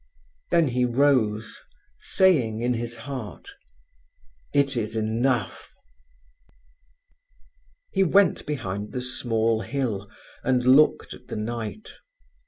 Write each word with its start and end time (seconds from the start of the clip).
Then 0.49 0.69
he 0.69 0.83
rose, 0.83 1.59
saying 1.99 2.63
in 2.63 2.73
his 2.73 2.95
heart, 3.05 3.51
"It 4.51 4.75
is 4.75 4.95
enough," 4.95 5.69
He 7.91 8.01
went 8.01 8.47
behind 8.47 8.93
the 8.93 9.01
small 9.03 9.61
hill, 9.61 10.09
and 10.43 10.65
looked 10.65 11.13
at 11.13 11.27
the 11.27 11.35
night. 11.35 11.89